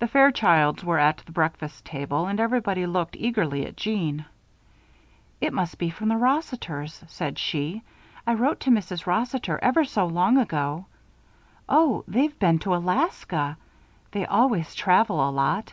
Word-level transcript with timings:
The 0.00 0.06
Fairchilds 0.06 0.84
were 0.84 0.98
at 0.98 1.22
the 1.24 1.32
breakfast 1.32 1.86
table 1.86 2.26
and 2.26 2.38
everybody 2.38 2.84
looked 2.84 3.16
eagerly 3.16 3.64
at 3.64 3.74
Jeanne. 3.74 4.26
"It 5.40 5.54
must 5.54 5.78
be 5.78 5.88
from 5.88 6.10
the 6.10 6.18
Rossiters," 6.18 7.02
said 7.08 7.38
she. 7.38 7.84
"I 8.26 8.34
wrote 8.34 8.60
to 8.60 8.70
Mrs. 8.70 9.06
Rossiter 9.06 9.58
ever 9.62 9.86
so 9.86 10.04
long 10.06 10.36
ago 10.36 10.84
oh! 11.70 12.04
they've 12.06 12.38
been 12.38 12.58
to 12.58 12.74
Alaska 12.74 13.56
they 14.12 14.26
always 14.26 14.74
travel 14.74 15.26
a 15.26 15.30
lot. 15.30 15.72